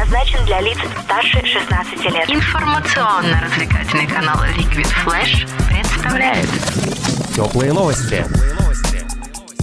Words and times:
предназначен 0.00 0.44
для 0.46 0.60
лиц 0.60 0.78
старше 1.04 1.44
16 1.44 2.04
лет. 2.06 2.30
Информационно-развлекательный 2.30 4.06
канал 4.06 4.36
Liquid 4.56 4.88
Flash 5.04 5.46
представляет 5.68 6.48
Теплые 7.34 7.72
новости. 7.72 8.24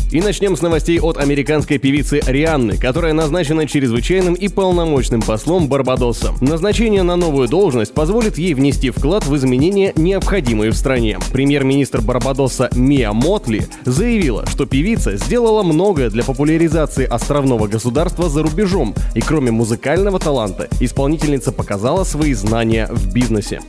И 0.09 0.21
начнем 0.21 0.55
с 0.55 0.61
новостей 0.61 1.01
от 1.01 1.17
американской 1.17 1.79
певицы 1.79 2.21
Рианны, 2.25 2.77
которая 2.77 3.11
назначена 3.11 3.67
чрезвычайным 3.67 4.35
и 4.35 4.47
полномочным 4.47 5.21
послом 5.21 5.67
Барбадоса. 5.67 6.33
Назначение 6.39 7.03
на 7.03 7.17
новую 7.17 7.49
должность 7.49 7.93
позволит 7.93 8.37
ей 8.37 8.53
внести 8.53 8.89
вклад 8.89 9.25
в 9.25 9.35
изменения, 9.35 9.91
необходимые 9.97 10.71
в 10.71 10.77
стране. 10.77 11.19
Премьер-министр 11.33 11.99
Барбадоса 11.99 12.69
Мия 12.73 13.11
Мотли 13.11 13.67
заявила, 13.83 14.45
что 14.45 14.65
певица 14.65 15.17
сделала 15.17 15.61
многое 15.61 16.09
для 16.09 16.23
популяризации 16.23 17.05
островного 17.05 17.67
государства 17.67 18.29
за 18.29 18.43
рубежом, 18.43 18.95
и 19.13 19.19
кроме 19.19 19.51
музыкального 19.51 20.19
таланта, 20.19 20.69
исполнительница 20.79 21.51
показала 21.51 22.05
свои 22.05 22.33
знания 22.33 22.87
в 22.89 23.13
бизнесе. 23.13 23.59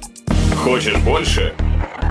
Хочешь 0.63 0.97
больше? 0.99 1.53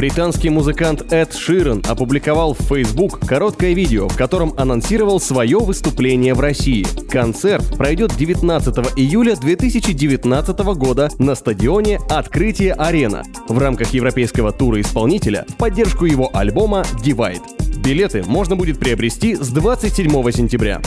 Британский 0.00 0.48
музыкант 0.48 1.12
Эд 1.12 1.34
Ширен 1.34 1.82
опубликовал 1.86 2.54
в 2.54 2.60
Facebook 2.62 3.20
короткое 3.20 3.74
видео, 3.74 4.08
в 4.08 4.16
котором 4.16 4.54
анонсировал 4.56 5.20
свое 5.20 5.58
выступление 5.58 6.32
в 6.32 6.40
России. 6.40 6.86
Концерт 7.10 7.76
пройдет 7.76 8.16
19 8.16 8.74
июля 8.96 9.36
2019 9.36 10.58
года 10.78 11.10
на 11.18 11.34
стадионе 11.34 12.00
«Открытие 12.08 12.72
Арена» 12.72 13.24
в 13.46 13.58
рамках 13.58 13.92
европейского 13.92 14.52
тура 14.52 14.80
исполнителя 14.80 15.44
в 15.46 15.56
поддержку 15.56 16.06
его 16.06 16.30
альбома 16.32 16.86
«Divide». 17.04 17.82
Билеты 17.84 18.22
можно 18.22 18.56
будет 18.56 18.78
приобрести 18.78 19.34
с 19.34 19.48
27 19.50 20.32
сентября. 20.32 20.80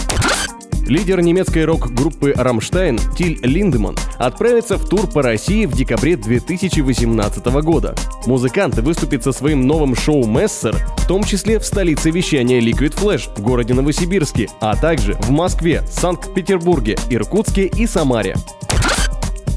Лидер 0.87 1.21
немецкой 1.21 1.63
рок-группы 1.63 2.33
«Рамштайн» 2.35 2.99
Тиль 3.15 3.39
Линдеман 3.41 3.95
отправится 4.17 4.77
в 4.77 4.87
тур 4.87 5.07
по 5.07 5.21
России 5.21 5.65
в 5.65 5.71
декабре 5.71 6.17
2018 6.17 7.45
года. 7.63 7.95
Музыкант 8.25 8.77
выступит 8.79 9.23
со 9.23 9.31
своим 9.31 9.65
новым 9.65 9.95
шоу 9.95 10.27
«Мессер», 10.27 10.75
в 10.97 11.07
том 11.07 11.23
числе 11.23 11.59
в 11.59 11.65
столице 11.65 12.11
вещания 12.11 12.59
Liquid 12.59 12.95
Flash 12.95 13.29
в 13.33 13.41
городе 13.41 13.73
Новосибирске, 13.73 14.49
а 14.59 14.75
также 14.75 15.13
в 15.13 15.29
Москве, 15.29 15.83
Санкт-Петербурге, 15.89 16.97
Иркутске 17.09 17.67
и 17.67 17.87
Самаре. 17.87 18.35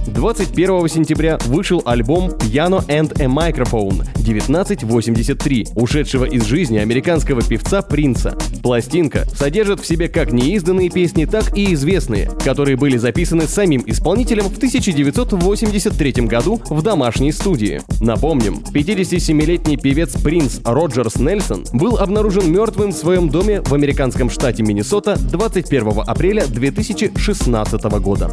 21 0.07 0.89
сентября 0.89 1.39
вышел 1.47 1.83
альбом 1.85 2.31
Piano 2.31 2.87
and 2.89 3.21
a 3.21 3.27
Microphone 3.27 4.03
1983, 4.21 5.69
ушедшего 5.75 6.25
из 6.25 6.45
жизни 6.45 6.79
американского 6.79 7.43
певца 7.43 7.83
Принца. 7.83 8.37
Пластинка 8.63 9.27
содержит 9.35 9.81
в 9.81 9.87
себе 9.87 10.09
как 10.09 10.33
неизданные 10.33 10.91
песни, 10.91 11.25
так 11.25 11.57
и 11.57 11.73
известные, 11.75 12.31
которые 12.45 12.77
были 12.77 12.97
записаны 12.97 13.47
самим 13.47 13.83
исполнителем 13.87 14.45
в 14.45 14.57
1983 14.57 16.13
году 16.27 16.61
в 16.69 16.83
домашней 16.83 17.33
студии. 17.33 17.81
Напомним, 18.01 18.63
57-летний 18.73 19.77
певец 19.77 20.21
Принц 20.21 20.61
Роджерс 20.65 21.17
Нельсон 21.17 21.65
был 21.73 21.99
обнаружен 21.99 22.51
мертвым 22.51 22.93
в 22.93 22.97
своем 22.97 23.29
доме 23.29 23.61
в 23.63 23.73
американском 23.75 24.31
штате 24.31 24.63
Миннесота 24.63 25.17
21 25.17 26.03
апреля 26.07 26.47
2016 26.47 27.83
года. 28.01 28.31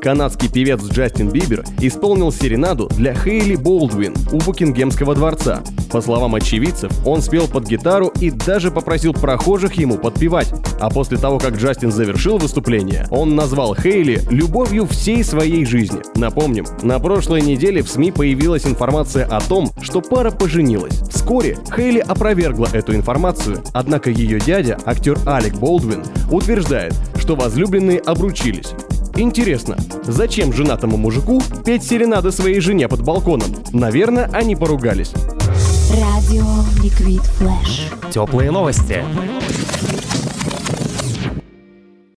Канадский 0.00 0.48
певец 0.48 0.82
Джастин 0.82 1.30
Бибер 1.30 1.64
исполнил 1.80 2.32
серенаду 2.32 2.88
для 2.96 3.14
Хейли 3.14 3.56
Болдвин 3.56 4.14
у 4.32 4.38
Букингемского 4.38 5.14
дворца. 5.14 5.62
По 5.90 6.00
словам 6.00 6.34
очевидцев, 6.34 6.92
он 7.06 7.22
спел 7.22 7.48
под 7.48 7.66
гитару 7.66 8.12
и 8.20 8.30
даже 8.30 8.70
попросил 8.70 9.12
прохожих 9.12 9.74
ему 9.74 9.98
подпевать. 9.98 10.52
А 10.80 10.90
после 10.90 11.16
того, 11.16 11.38
как 11.38 11.56
Джастин 11.56 11.90
завершил 11.90 12.38
выступление, 12.38 13.06
он 13.10 13.34
назвал 13.34 13.74
Хейли 13.74 14.20
любовью 14.30 14.86
всей 14.86 15.24
своей 15.24 15.64
жизни. 15.64 16.00
Напомним, 16.16 16.66
на 16.82 16.98
прошлой 16.98 17.42
неделе 17.42 17.82
в 17.82 17.88
СМИ 17.88 18.12
появилась 18.12 18.66
информация 18.66 19.26
о 19.26 19.40
том, 19.40 19.70
что 19.80 20.00
пара 20.00 20.30
поженилась. 20.30 21.02
Вскоре 21.10 21.58
Хейли 21.74 21.98
опровергла 21.98 22.68
эту 22.72 22.94
информацию, 22.94 23.62
однако 23.72 24.10
ее 24.10 24.38
дядя, 24.38 24.78
актер 24.84 25.18
Алек 25.26 25.54
Болдвин, 25.54 26.04
утверждает, 26.30 26.94
что 27.16 27.36
возлюбленные 27.36 28.00
обручились. 28.00 28.74
Интересно, 29.18 29.78
зачем 30.02 30.52
женатому 30.52 30.98
мужику 30.98 31.42
петь 31.64 31.82
серенады 31.82 32.30
своей 32.30 32.60
жене 32.60 32.86
под 32.86 33.00
балконом? 33.02 33.48
Наверное, 33.72 34.28
они 34.30 34.56
поругались. 34.56 35.12
Радио 35.90 36.44
Liquid 36.82 37.22
Flash. 37.40 38.10
Теплые 38.12 38.50
новости. 38.50 39.02